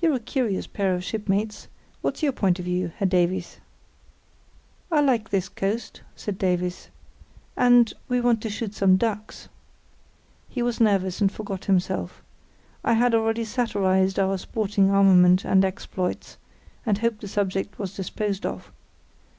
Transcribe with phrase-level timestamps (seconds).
[0.00, 1.66] "You're a curious pair of shipmates;
[2.02, 3.56] what's your point of view, Herr Davies?"
[4.92, 6.90] "I like this coast," said Davies.
[7.56, 9.48] "And—we want to shoot some ducks."
[10.50, 12.22] He was nervous, and forgot himself.
[12.84, 16.36] I had already satirised our sporting armament and exploits,
[16.84, 18.70] and hoped the subject was disposed of.